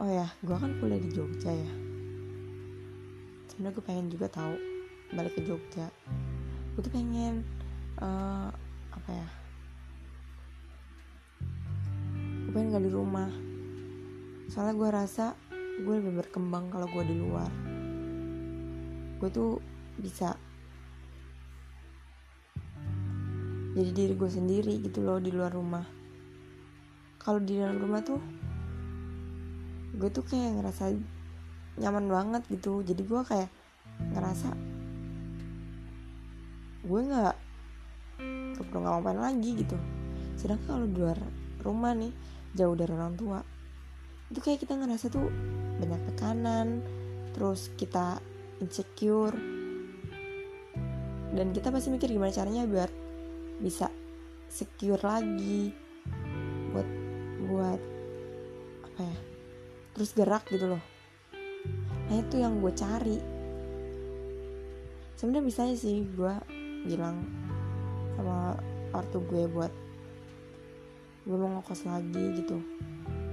Oh 0.00 0.08
ya 0.08 0.24
gue 0.40 0.56
kan 0.56 0.72
kuliah 0.80 0.96
di 0.96 1.12
Jogja 1.12 1.52
ya. 1.52 1.72
Sebenarnya 3.52 3.76
gue 3.76 3.84
pengen 3.84 4.06
juga 4.08 4.32
tahu 4.32 4.56
balik 5.12 5.36
ke 5.36 5.44
Jogja. 5.44 5.92
Gue 6.72 6.80
tuh 6.80 6.92
pengen 6.92 7.44
uh, 8.00 8.48
apa 8.96 9.10
ya? 9.12 9.28
Gue 12.48 12.52
pengen 12.56 12.72
gak 12.72 12.84
di 12.88 12.92
rumah. 12.92 13.28
Soalnya 14.48 14.74
gue 14.80 14.88
rasa 14.88 15.36
gue 15.80 15.94
lebih 15.96 16.20
berkembang 16.20 16.68
kalau 16.68 16.86
gue 16.92 17.04
di 17.08 17.16
luar. 17.16 17.50
Gue 19.16 19.28
tuh 19.32 19.60
bisa 19.96 20.36
jadi 23.70 23.90
diri 23.94 24.14
gue 24.18 24.30
sendiri 24.30 24.74
gitu 24.84 25.00
loh 25.00 25.16
di 25.16 25.32
luar 25.32 25.52
rumah. 25.56 25.84
Kalau 27.20 27.40
di 27.40 27.56
dalam 27.56 27.80
rumah 27.80 28.00
tuh 28.04 28.20
gue 29.96 30.08
tuh 30.12 30.24
kayak 30.24 30.60
ngerasa 30.60 30.92
nyaman 31.80 32.06
banget 32.08 32.42
gitu. 32.52 32.84
Jadi 32.84 33.02
gue 33.04 33.20
kayak 33.24 33.50
ngerasa 34.12 34.50
gue 36.80 37.00
nggak 37.00 37.36
perlu 38.60 38.78
ngapain 38.84 39.16
lagi 39.16 39.50
gitu. 39.64 39.76
Sedangkan 40.36 40.64
kalau 40.68 40.86
di 40.88 40.96
luar 41.00 41.18
rumah 41.60 41.92
nih 41.96 42.12
jauh 42.56 42.76
dari 42.76 42.92
orang 42.92 43.14
tua 43.16 43.59
itu 44.30 44.38
kayak 44.38 44.62
kita 44.62 44.78
ngerasa 44.78 45.10
tuh 45.10 45.26
banyak 45.82 46.00
tekanan 46.14 46.86
terus 47.34 47.74
kita 47.74 48.22
insecure. 48.62 49.34
Dan 51.30 51.54
kita 51.54 51.70
pasti 51.70 51.90
mikir 51.94 52.10
gimana 52.10 52.34
caranya 52.34 52.66
biar 52.66 52.90
bisa 53.62 53.90
secure 54.50 54.98
lagi 55.02 55.70
buat 56.74 56.88
buat 57.46 57.80
apa 58.86 59.00
ya 59.02 59.18
terus 59.94 60.10
gerak 60.14 60.46
gitu 60.50 60.74
loh. 60.74 60.82
Nah 62.10 62.16
itu 62.18 62.38
yang 62.38 62.58
gue 62.58 62.72
cari. 62.74 63.18
Sebenarnya 65.18 65.44
bisa 65.46 65.62
sih 65.74 66.06
gue 66.06 66.34
bilang 66.86 67.22
sama 68.14 68.56
ortu 68.94 69.22
gue 69.26 69.46
buat 69.46 69.72
gue 71.28 71.36
mau 71.36 71.60
ngokos 71.60 71.84
lagi 71.84 72.42
gitu 72.42 72.58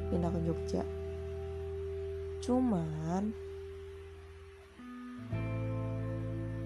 pindah 0.07 0.31
ke 0.31 0.39
Jogja. 0.47 0.83
Cuman 2.43 3.35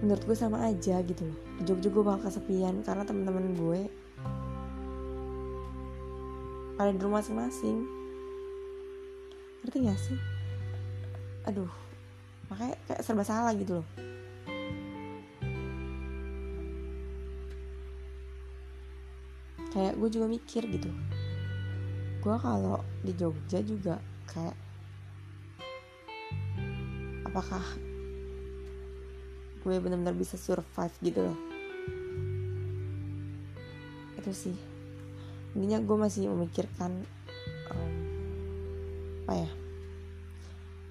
menurut 0.02 0.24
gue 0.26 0.38
sama 0.38 0.66
aja 0.66 1.02
gitu 1.06 1.26
loh. 1.26 1.38
Di 1.62 1.64
Jogja 1.66 1.90
gue 1.90 2.04
bakal 2.04 2.30
kesepian 2.30 2.82
karena 2.82 3.06
teman-teman 3.06 3.54
gue 3.54 3.82
ada 6.82 6.90
di 6.90 7.02
rumah 7.02 7.22
masing-masing. 7.22 7.86
Ngerti 9.62 9.78
gak 9.86 10.02
sih? 10.02 10.20
Aduh 11.46 11.70
makanya 12.50 12.76
kayak 12.90 13.02
serba 13.06 13.24
salah 13.24 13.54
gitu 13.56 13.82
loh. 13.82 13.88
Kayak 19.72 19.96
gue 19.96 20.10
juga 20.12 20.28
mikir 20.28 20.68
gitu 20.68 20.92
gue 22.22 22.38
kalau 22.38 22.78
di 23.02 23.18
Jogja 23.18 23.66
juga 23.66 23.98
kayak 24.30 24.54
apakah 27.26 27.66
gue 29.66 29.74
benar-benar 29.82 30.14
bisa 30.14 30.38
survive 30.38 30.94
gitu 31.02 31.18
loh? 31.26 31.40
Itu 34.22 34.30
sih. 34.38 34.54
Intinya 35.58 35.82
gue 35.82 35.98
masih 35.98 36.30
memikirkan 36.30 36.94
um, 37.74 37.94
apa 39.26 39.34
ya? 39.42 39.50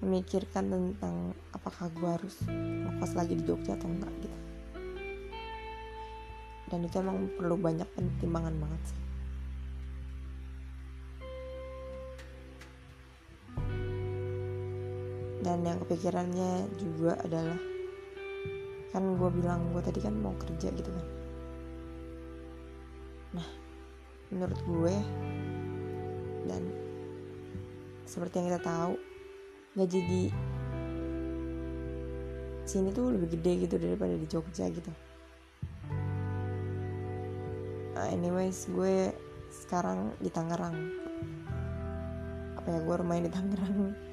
Memikirkan 0.03 0.67
tentang 0.67 1.31
apakah 1.55 1.87
gue 1.95 2.09
harus 2.11 2.35
ngekos 2.51 3.15
lagi 3.15 3.39
di 3.39 3.43
Jogja 3.47 3.79
atau 3.79 3.87
enggak 3.87 4.11
gitu. 4.19 4.39
Dan 6.67 6.83
itu 6.83 6.95
emang 6.99 7.31
perlu 7.39 7.55
banyak 7.55 7.87
pertimbangan 7.95 8.55
banget 8.59 8.83
sih 8.91 9.10
dan 15.61 15.77
yang 15.77 15.81
kepikirannya 15.85 16.73
juga 16.81 17.21
adalah 17.21 17.53
kan 18.89 19.05
gue 19.13 19.29
bilang 19.29 19.69
gue 19.69 19.81
tadi 19.85 20.01
kan 20.01 20.09
mau 20.17 20.33
kerja 20.33 20.73
gitu 20.73 20.89
kan. 20.89 21.05
Nah 23.37 23.47
menurut 24.33 24.57
gue 24.57 24.95
dan 26.49 26.65
seperti 28.09 28.41
yang 28.41 28.49
kita 28.49 28.61
tahu 28.65 28.97
gaji 29.77 29.99
di 30.01 30.23
sini 32.65 32.89
tuh 32.89 33.13
lebih 33.13 33.37
gede 33.37 33.69
gitu 33.69 33.77
daripada 33.77 34.17
di 34.17 34.25
Jogja 34.25 34.65
gitu. 34.65 34.89
Nah, 37.93 38.09
anyways 38.09 38.65
gue 38.65 39.13
sekarang 39.53 40.09
di 40.17 40.33
Tangerang. 40.33 40.73
Apa 42.57 42.65
ya 42.65 42.79
gue 42.81 42.95
main 43.05 43.21
di 43.21 43.29
Tangerang 43.29 44.09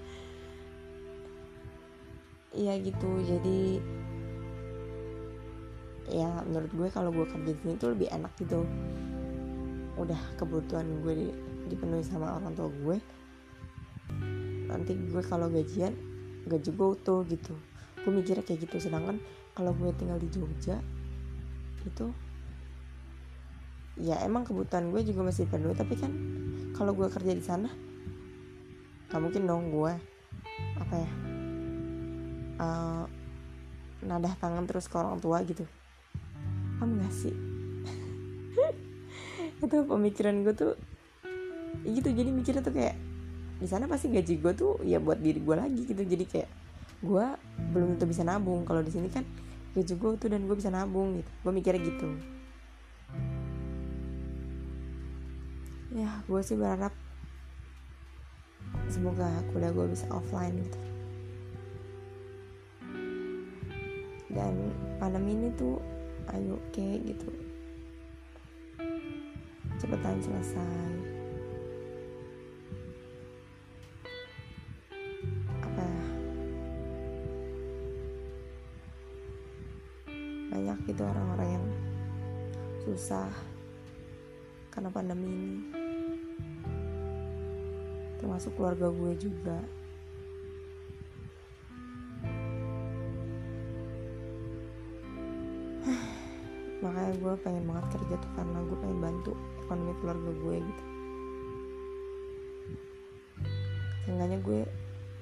iya 2.59 2.75
gitu 2.83 3.23
jadi 3.23 3.79
ya 6.11 6.43
menurut 6.43 6.73
gue 6.75 6.89
kalau 6.91 7.15
gue 7.15 7.23
kerja 7.31 7.53
di 7.55 7.61
sini 7.63 7.75
tuh 7.79 7.95
lebih 7.95 8.11
enak 8.11 8.35
gitu. 8.41 8.67
Udah 9.95 10.19
kebutuhan 10.35 11.07
gue 11.07 11.31
dipenuhi 11.71 12.03
sama 12.03 12.35
orang 12.35 12.53
tua 12.59 12.67
gue 12.67 12.97
nanti 14.69 14.93
gue 14.99 15.23
kalau 15.25 15.49
gajian 15.49 15.95
gaji 16.51 16.71
gue 16.75 16.89
utuh 16.99 17.23
gitu. 17.31 17.55
Gue 18.03 18.11
mikirnya 18.11 18.43
kayak 18.43 18.67
gitu 18.67 18.91
sedangkan 18.91 19.23
kalau 19.55 19.71
gue 19.79 19.95
tinggal 19.95 20.19
di 20.19 20.27
Jogja 20.31 20.83
itu 21.87 22.11
ya 23.99 24.19
emang 24.23 24.47
kebutuhan 24.47 24.95
gue 24.95 25.03
juga 25.03 25.27
masih 25.27 25.51
penuh 25.51 25.75
tapi 25.75 25.99
kan 25.99 26.15
kalau 26.75 26.95
gue 26.95 27.11
kerja 27.11 27.35
di 27.35 27.43
sana 27.43 27.67
gak 29.11 29.19
mungkin 29.19 29.51
dong 29.51 29.75
gue 29.75 29.93
apa 30.79 30.95
ya 30.95 31.28
uh, 32.59 33.05
nadah 34.05 34.35
tangan 34.39 34.67
terus 34.67 34.87
ke 34.87 34.95
orang 34.99 35.19
tua 35.19 35.43
gitu. 35.43 35.67
Paham 36.79 37.03
gak 37.03 37.11
sih 37.11 37.35
itu 39.65 39.77
pemikiran 39.87 40.47
gue 40.47 40.55
tuh 40.55 40.75
gitu. 41.87 42.09
Jadi 42.11 42.31
mikirnya 42.31 42.63
tuh 42.63 42.75
kayak 42.75 42.95
di 43.59 43.67
sana 43.67 43.91
pasti 43.91 44.07
gaji 44.11 44.39
gue 44.39 44.53
tuh 44.55 44.79
ya 44.87 45.03
buat 45.03 45.19
diri 45.19 45.43
gue 45.43 45.57
lagi 45.59 45.83
gitu. 45.87 46.03
Jadi 46.03 46.25
kayak 46.27 46.51
gue 47.03 47.27
belum 47.75 47.99
tentu 47.99 48.07
bisa 48.07 48.23
nabung. 48.23 48.63
Kalau 48.63 48.83
di 48.83 48.91
sini 48.95 49.11
kan 49.11 49.27
gaji 49.75 49.95
gue 49.95 50.11
tuh 50.19 50.29
dan 50.31 50.47
gue 50.47 50.55
bisa 50.55 50.71
nabung 50.71 51.19
gitu. 51.19 51.31
Gue 51.43 51.53
mikirnya 51.55 51.83
gitu. 51.83 52.09
Ya 55.99 56.23
gue 56.31 56.41
sih 56.47 56.55
berharap 56.55 56.95
semoga 58.89 59.29
kuliah 59.53 59.73
gue 59.73 59.87
bisa 59.91 60.07
offline 60.13 60.57
gitu 60.61 60.88
dan 64.29 64.53
pandemi 65.01 65.33
ini 65.33 65.49
tuh 65.57 65.81
ayo 66.37 66.61
okay, 66.69 67.01
gitu. 67.01 67.29
Cepetan 69.81 70.21
selesai. 70.21 70.91
Apa 75.65 75.81
ya? 75.81 76.05
Banyak 80.53 80.79
gitu 80.85 81.03
orang-orang 81.07 81.49
yang 81.57 81.67
susah 82.85 83.33
karena 84.69 84.93
pandemi 84.93 85.31
ini. 85.33 85.57
Termasuk 88.19 88.53
keluarga 88.59 88.93
gue 88.93 89.13
juga 89.17 89.78
gue 97.19 97.35
pengen 97.43 97.67
banget 97.67 97.99
kerja 97.99 98.15
tuh 98.15 98.31
karena 98.39 98.59
gue 98.63 98.77
pengen 98.79 98.99
bantu 99.03 99.33
ekonomi 99.67 99.93
keluarga 99.99 100.31
gue 100.31 100.57
gitu. 100.63 100.85
Seenggaknya 104.07 104.39
gue 104.41 104.61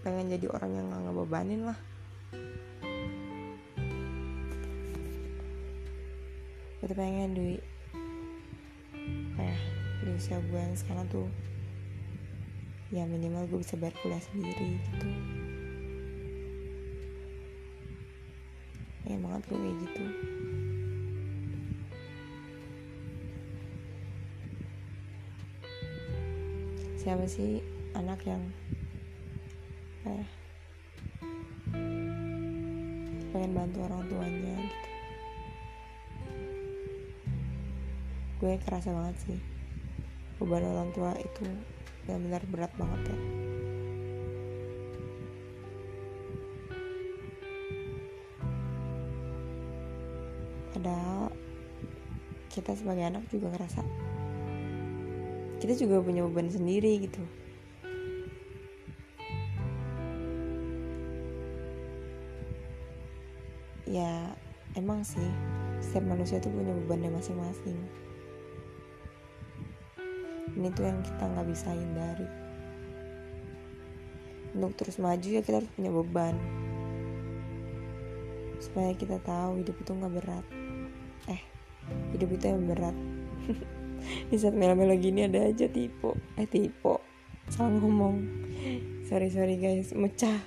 pengen 0.05 0.31
jadi 0.31 0.47
orang 0.53 0.71
yang 0.77 0.87
gak 0.93 1.03
ngebebanin 1.09 1.61
lah. 1.67 1.79
Gue 6.79 6.87
tuh 6.87 6.99
pengen 7.01 7.33
di 7.33 7.49
eh 9.41 9.59
di 10.05 10.11
usia 10.15 10.39
gue 10.39 10.61
yang 10.61 10.77
sekarang 10.77 11.09
tuh 11.11 11.27
ya 12.95 13.03
minimal 13.09 13.49
gue 13.51 13.59
bisa 13.65 13.75
bayar 13.75 13.97
kuliah 14.05 14.23
sendiri 14.23 14.79
gitu. 14.79 15.09
Pengen 19.03 19.21
banget 19.25 19.43
gue 19.49 19.59
kayak 19.59 19.77
gitu 19.81 20.05
siapa 27.07 27.23
hmm. 27.23 27.35
sih? 27.39 27.63
Anak 27.95 28.19
yang 28.27 28.43
eh, 30.11 30.27
pengen 33.31 33.55
bantu 33.55 33.79
orang 33.87 34.03
tuanya 34.11 34.55
gitu. 34.59 34.89
Gue 38.43 38.59
kerasa 38.59 38.91
banget 38.91 39.17
sih. 39.23 39.39
Beban 40.43 40.67
orang 40.67 40.91
tua 40.91 41.15
itu 41.15 41.47
benar-benar 42.11 42.43
berat 42.51 42.73
banget 42.75 43.01
ya. 43.07 43.19
Padahal 50.75 51.31
kita 52.51 52.75
sebagai 52.75 53.07
anak 53.07 53.23
juga 53.31 53.55
ngerasa 53.55 53.81
kita 55.57 55.73
juga 55.73 56.05
punya 56.05 56.21
beban 56.25 56.53
sendiri 56.53 57.09
gitu. 57.09 57.23
Ya 63.89 64.37
emang 64.77 65.01
sih 65.07 65.25
setiap 65.81 66.05
manusia 66.05 66.37
itu 66.37 66.53
punya 66.53 66.77
bebannya 66.85 67.09
masing-masing. 67.17 67.79
Ini 70.57 70.69
tuh 70.73 70.85
yang 70.85 71.01
kita 71.01 71.25
nggak 71.25 71.49
bisa 71.49 71.69
hindari. 71.73 72.29
Untuk 74.57 74.73
terus 74.77 74.97
maju 75.01 75.29
ya 75.29 75.41
kita 75.41 75.65
harus 75.65 75.73
punya 75.73 75.91
beban. 75.93 76.35
Supaya 78.61 78.93
kita 78.97 79.21
tahu 79.25 79.65
hidup 79.65 79.77
itu 79.81 79.91
nggak 79.93 80.15
berat. 80.21 80.47
Eh 81.29 81.43
hidup 82.13 82.29
itu 82.35 82.45
yang 82.49 82.65
berat 82.67 82.97
di 84.31 84.37
saat 84.39 84.55
melo-melo 84.55 84.95
gini 84.99 85.23
ada 85.27 85.47
aja 85.47 85.69
tipe 85.71 86.15
eh 86.39 86.47
tipe 86.49 86.95
salah 87.51 87.79
ngomong. 87.79 88.27
Sorry 89.07 89.31
sorry 89.31 89.57
guys. 89.59 89.93
Mecah. 89.95 90.41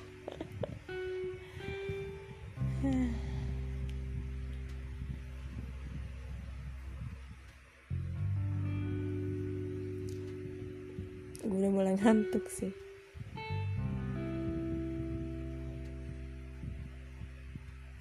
Gue 11.40 11.56
udah 11.56 11.72
mulai 11.72 11.96
ngantuk 11.96 12.52
sih. 12.52 12.76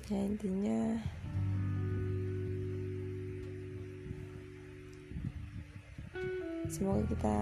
Ya 0.08 0.24
intinya 0.24 0.96
semoga 6.68 7.00
kita 7.08 7.34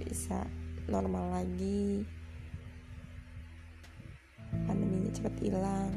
bisa 0.00 0.48
normal 0.88 1.44
lagi. 1.44 2.08
Pandeminya 4.64 5.12
cepat 5.12 5.34
hilang. 5.44 5.92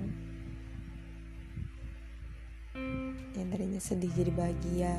Yang 3.35 3.47
tadinya 3.51 3.81
sedih 3.81 4.11
jadi 4.11 4.31
bahagia. 4.35 4.95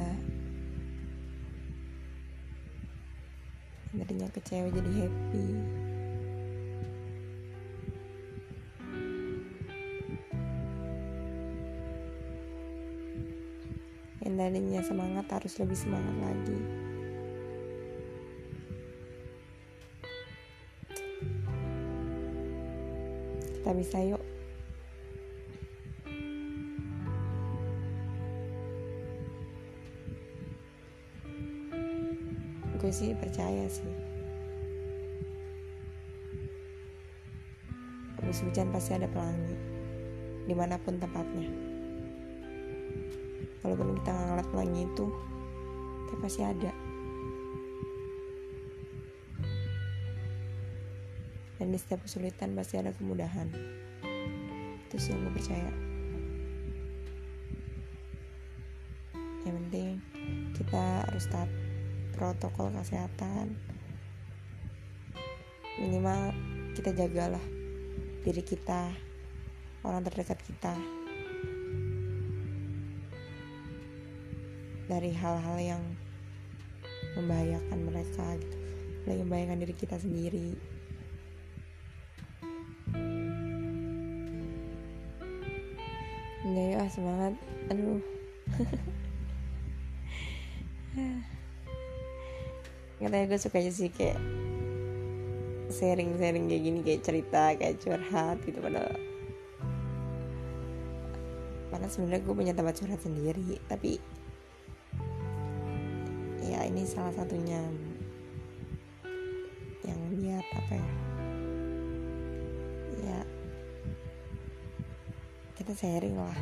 Yang 3.93 3.99
tadinya 4.05 4.29
kecewa 4.33 4.69
jadi 4.73 4.91
happy. 5.05 5.49
Yang 14.25 14.35
tadinya 14.37 14.81
semangat 14.81 15.27
harus 15.29 15.55
lebih 15.61 15.77
semangat 15.77 16.17
lagi 16.21 16.86
kita 23.67 23.83
bisa 23.83 23.99
yuk. 23.99 24.23
Gue 32.79 32.93
sih 32.95 33.11
percaya 33.19 33.67
sih. 33.67 33.91
Habis 38.23 38.47
hujan 38.47 38.71
pasti 38.71 38.95
ada 38.95 39.11
pelangi 39.11 39.59
di 40.47 40.55
mana 40.55 40.79
pun 40.79 41.03
tempatnya. 41.03 41.51
Walaupun 43.67 43.99
kita 43.99 44.15
nggak 44.15 44.27
ngeliat 44.31 44.49
pelangi 44.55 44.83
itu 44.87 45.07
tapi 46.07 46.19
pasti 46.23 46.47
ada 46.47 46.71
dan 51.57 51.73
di 51.73 51.79
setiap 51.81 52.05
kesulitan 52.05 52.53
pasti 52.53 52.77
ada 52.77 52.93
kemudahan. 52.93 53.49
Itu 54.89 54.97
sih 55.01 55.17
yang 55.17 55.25
gue 55.25 55.33
percaya. 55.33 55.73
Yang 59.49 59.55
penting 59.65 59.89
kita 60.53 60.85
harus 61.09 61.25
taat 61.33 61.51
protokol 62.13 62.69
kesehatan. 62.77 63.57
Minimal 65.81 66.33
kita 66.77 66.93
jagalah 66.93 67.45
diri 68.25 68.43
kita 68.45 68.93
orang 69.85 70.05
terdekat 70.05 70.41
kita. 70.45 70.77
Dari 74.87 75.11
hal-hal 75.11 75.59
yang 75.59 75.83
membahayakan 77.17 77.79
mereka 77.81 78.37
gitu. 78.39 78.57
Membahayakan 79.07 79.59
diri 79.63 79.75
kita 79.75 79.97
sendiri 79.99 80.76
semangat 86.91 87.35
aduh. 87.71 88.01
Katanya 92.97 93.27
gue 93.29 93.39
suka 93.39 93.61
sih 93.69 93.93
kayak 93.93 94.17
sharing-sharing 95.69 96.49
kayak 96.49 96.63
gini 96.63 96.81
kayak 96.81 97.03
cerita 97.05 97.53
kayak 97.59 97.77
curhat 97.83 98.39
gitu 98.47 98.63
padahal 98.63 98.95
padahal 101.69 101.91
sebenarnya 101.93 102.23
gue 102.25 102.35
punya 102.35 102.55
tempat 102.57 102.75
curhat 102.79 103.01
sendiri 103.03 103.61
tapi 103.69 104.01
ya 106.47 106.65
ini 106.65 106.87
salah 106.87 107.13
satunya 107.13 107.61
yang 109.85 110.01
lihat 110.15 110.47
apa 110.55 110.73
ya. 110.79 110.89
Ya 113.07 113.21
kita 115.59 115.73
sharing 115.75 116.17
lah 116.17 116.39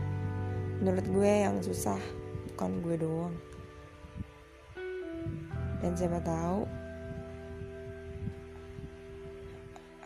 menurut 0.82 1.06
gue 1.06 1.32
yang 1.46 1.56
susah 1.62 1.98
bukan 2.54 2.70
gue 2.82 2.96
doang. 2.98 3.37
Dan 5.84 5.92
siapa 5.94 6.16
tahu 6.24 6.64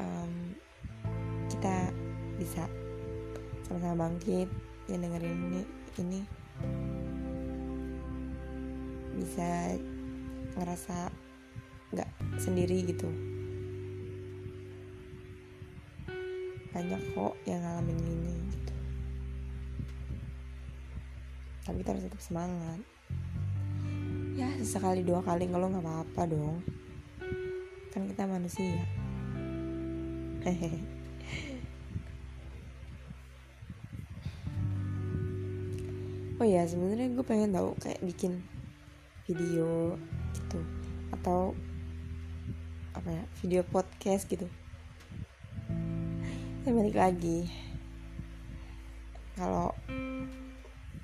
um, 0.03 0.33
kita 1.47 1.93
bisa 2.35 2.67
sama-sama 3.69 4.09
bangkit 4.09 4.49
yang 4.91 5.05
dengerin 5.05 5.39
ini 5.53 5.63
ini. 6.03 6.21
Bisa 9.19 9.77
ngerasa 10.59 11.13
nggak 11.95 12.11
sendiri 12.41 12.85
gitu. 12.89 13.09
Banyak 16.73 17.03
kok 17.17 17.35
yang 17.49 17.61
ngalamin 17.65 17.99
ini 18.03 18.48
tapi 21.69 21.85
kita 21.85 21.93
harus 21.93 22.09
tetap 22.09 22.23
semangat. 22.25 22.81
Ya 24.33 24.49
sekali 24.65 25.05
dua 25.05 25.21
kali 25.21 25.45
ngeluh 25.45 25.69
nggak 25.69 25.85
apa-apa 25.85 26.23
dong. 26.33 26.65
Kan 27.93 28.09
kita 28.09 28.25
manusia. 28.25 28.81
Oh 36.39 36.47
ya 36.47 36.63
sebenarnya 36.71 37.11
gue 37.19 37.27
pengen 37.27 37.51
tahu 37.51 37.75
kayak 37.83 37.99
bikin 37.99 38.39
video 39.27 39.99
gitu. 40.31 40.63
Atau 41.11 41.59
apa 42.95 43.11
ya 43.11 43.25
video 43.43 43.67
podcast 43.67 44.31
gitu. 44.31 44.47
Ya 46.63 46.71
balik 46.71 46.95
lagi. 46.95 47.51
Kalau 49.35 49.75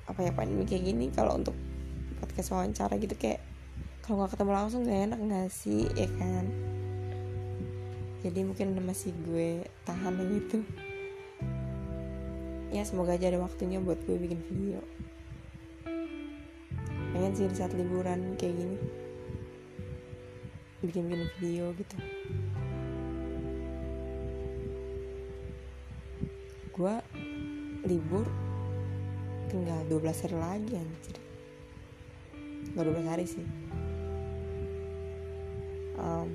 apa 0.05 0.21
ya 0.21 0.33
pandemi 0.37 0.69
kayak 0.69 0.85
gini 0.85 1.09
kalau 1.13 1.41
untuk 1.41 1.57
podcast 2.21 2.53
wawancara 2.53 2.97
gitu 3.01 3.17
kayak 3.17 3.41
kalau 4.05 4.21
nggak 4.21 4.37
ketemu 4.37 4.53
langsung 4.53 4.81
gak 4.85 5.01
enak 5.09 5.21
nggak 5.21 5.49
sih 5.49 5.89
ya 5.97 6.09
kan? 6.21 6.45
Jadi 8.25 8.41
mungkin 8.41 8.77
masih 8.85 9.13
gue 9.25 9.69
tahan 9.85 10.17
yang 10.17 10.33
itu. 10.41 10.59
Ya 12.73 12.85
semoga 12.85 13.17
aja 13.17 13.29
ada 13.33 13.41
waktunya 13.41 13.81
buat 13.81 14.01
gue 14.05 14.17
bikin 14.17 14.41
video. 14.45 14.81
Pengen 17.13 17.33
sih 17.37 17.49
di 17.49 17.57
saat 17.57 17.77
liburan 17.77 18.37
kayak 18.41 18.57
gini. 18.57 18.77
Bikin 20.85 21.05
bikin 21.09 21.29
video 21.41 21.73
gitu. 21.77 21.97
Gue 26.77 26.95
libur 27.85 28.25
tinggal 29.55 29.87
12 29.87 30.03
hari 30.27 30.35
lagi 30.35 30.73
anjir. 30.75 31.17
Nggak 32.75 32.85
12 32.91 33.07
hari 33.07 33.25
sih. 33.31 33.47
Um, 35.95 36.27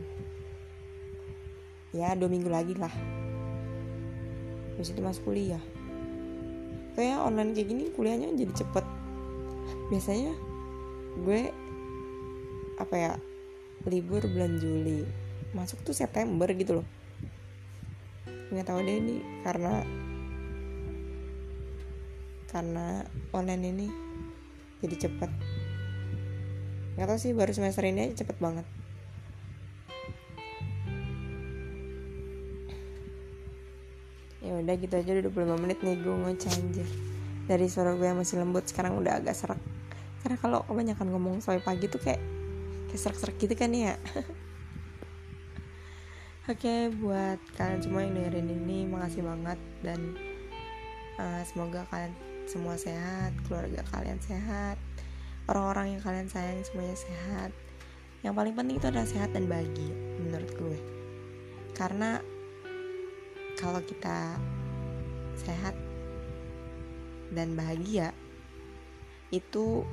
ya 1.91 2.15
dua 2.15 2.31
minggu 2.31 2.47
lagi 2.47 2.79
lah. 2.79 2.93
Habis 4.79 4.95
itu 4.95 5.03
masuk 5.03 5.27
kuliah. 5.27 5.59
Kayak 6.95 7.27
online 7.27 7.51
kayak 7.51 7.67
gini 7.67 7.83
kuliahnya 7.91 8.31
jadi 8.39 8.55
cepet. 8.55 8.85
Biasanya 9.91 10.31
gue 11.19 11.51
apa 12.79 12.95
ya 12.95 13.13
libur 13.83 14.23
bulan 14.31 14.63
Juli. 14.63 15.03
Masuk 15.51 15.83
tuh 15.83 15.91
September 15.91 16.47
gitu 16.55 16.79
loh. 16.79 16.87
Nggak 18.55 18.63
tahu 18.63 18.79
deh 18.79 18.95
ini 18.95 19.43
karena 19.43 19.83
karena 22.49 23.05
online 23.31 23.63
ini 23.69 23.87
jadi 24.81 25.07
cepet. 25.07 25.31
Nggak 26.97 27.07
tahu 27.07 27.19
sih 27.21 27.31
baru 27.31 27.53
semester 27.53 27.85
ini 27.85 28.09
aja 28.09 28.25
cepet 28.25 28.37
banget. 28.41 28.65
Ya 34.39 34.57
udah 34.57 34.75
gitu 34.75 34.93
aja 34.97 35.09
udah 35.13 35.23
25 35.29 35.61
menit 35.61 35.79
nih 35.85 35.95
gue 36.01 36.15
ngoceh 36.15 36.49
aja 36.49 36.85
dari 37.45 37.65
suara 37.69 37.93
gue 37.93 38.07
yang 38.07 38.17
masih 38.17 38.41
lembut 38.41 38.65
sekarang 38.65 38.97
udah 38.97 39.21
agak 39.21 39.37
serak. 39.37 39.61
Karena 40.25 40.35
kalau 40.41 40.65
kebanyakan 40.65 41.07
ngomong 41.13 41.35
sampai 41.39 41.61
pagi 41.61 41.85
tuh 41.87 42.01
kayak 42.01 42.19
kayak 42.89 42.99
serak-serak 42.99 43.35
gitu 43.37 43.53
kan 43.53 43.71
ya. 43.71 43.95
Oke 46.51 46.89
buat 46.97 47.37
kalian 47.61 47.81
semua 47.85 48.01
yang 48.01 48.17
dengerin 48.17 48.49
ini 48.49 48.89
makasih 48.89 49.21
banget. 49.21 49.59
Dan 49.85 50.17
uh, 51.21 51.45
semoga 51.45 51.85
kalian 51.93 52.28
semua 52.49 52.73
sehat, 52.81 53.37
keluarga 53.45 53.85
kalian 53.93 54.17
sehat, 54.17 54.81
orang-orang 55.45 55.93
yang 55.93 56.01
kalian 56.01 56.25
sayang 56.25 56.65
semuanya 56.65 56.97
sehat. 56.97 57.53
Yang 58.25 58.33
paling 58.33 58.53
penting 58.57 58.75
itu 58.81 58.87
adalah 58.89 59.05
sehat 59.05 59.29
dan 59.37 59.45
bahagia 59.45 59.93
menurut 60.17 60.49
gue. 60.57 60.77
Karena 61.77 62.17
kalau 63.53 63.85
kita 63.85 64.41
sehat 65.37 65.77
dan 67.29 67.53
bahagia 67.53 68.09
itu 69.29 69.85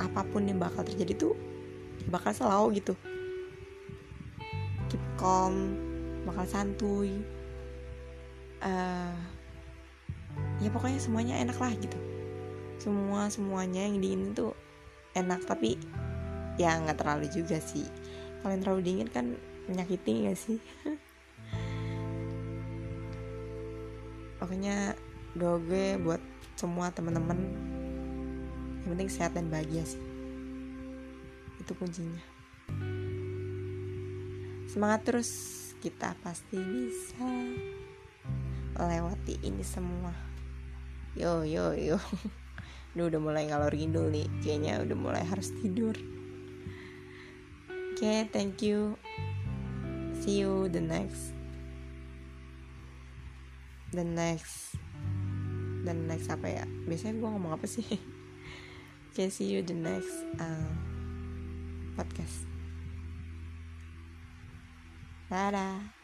apa 0.00 0.24
pun 0.24 0.48
yang 0.48 0.56
bakal 0.56 0.80
terjadi 0.80 1.28
tuh 1.28 1.34
bakal 2.08 2.32
selalu 2.32 2.80
gitu 2.80 2.94
keep 4.88 5.02
calm 5.20 5.76
bakal 6.24 6.44
santuy 6.48 7.20
uh, 8.64 9.12
ya 10.60 10.72
pokoknya 10.72 11.00
semuanya 11.00 11.34
enak 11.40 11.58
lah 11.60 11.72
gitu. 11.76 11.98
Semua 12.80 13.28
semuanya 13.32 13.84
yang 13.84 14.00
dingin 14.00 14.32
itu 14.32 14.52
enak 15.16 15.44
tapi 15.48 15.80
ya 16.56 16.76
nggak 16.80 16.96
terlalu 17.00 17.28
juga 17.32 17.60
sih. 17.60 17.84
Kalau 18.40 18.52
yang 18.52 18.62
terlalu 18.64 18.82
dingin 18.84 19.08
kan 19.10 19.26
menyakiti 19.66 20.28
gak 20.28 20.38
sih? 20.38 20.58
Pokoknya 24.40 24.94
doa 25.34 25.58
gue 25.58 25.98
buat 26.00 26.20
semua 26.56 26.92
temen-temen 26.92 27.38
yang 28.84 28.94
penting 28.94 29.10
sehat 29.10 29.34
dan 29.34 29.50
bahagia 29.50 29.82
sih. 29.82 30.00
Itu 31.58 31.74
kuncinya. 31.74 32.22
Semangat 34.70 35.08
terus 35.08 35.30
kita 35.82 36.14
pasti 36.22 36.60
bisa 36.60 37.26
melewati 38.76 39.40
ini 39.42 39.64
semua 39.64 40.25
yo 41.16 41.42
yo 41.42 41.72
yo. 41.72 41.96
Duh, 42.96 43.12
udah 43.12 43.20
mulai 43.20 43.48
ngalor 43.48 43.72
ngidul 43.72 44.08
nih. 44.08 44.28
Kayaknya 44.40 44.80
udah 44.84 44.96
mulai 44.96 45.24
harus 45.24 45.52
tidur. 45.60 45.96
Oke 47.96 48.04
okay, 48.04 48.28
thank 48.28 48.60
you. 48.60 49.00
See 50.20 50.44
you 50.44 50.68
the 50.68 50.80
next. 50.80 51.32
The 53.92 54.04
next. 54.04 54.76
The 55.84 55.96
next 55.96 56.28
apa 56.28 56.60
ya? 56.60 56.64
Biasanya 56.84 57.20
gue 57.20 57.28
ngomong 57.28 57.56
apa 57.56 57.64
sih? 57.64 57.84
Oke 57.84 58.00
okay, 59.16 59.28
see 59.32 59.48
you 59.48 59.64
the 59.64 59.76
next 59.76 60.12
uh, 60.36 60.72
podcast. 61.96 62.44
Dadah. 65.32 65.95